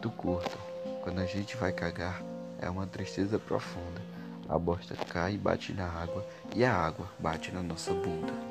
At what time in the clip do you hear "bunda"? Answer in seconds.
7.92-8.49